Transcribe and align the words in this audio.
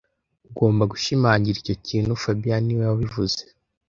Ugomba 0.49 0.83
gushimangira 0.91 1.55
icyo 1.59 1.75
kintu 1.87 2.11
fabien 2.21 2.61
niwe 2.65 2.83
wabivuze 2.91 3.41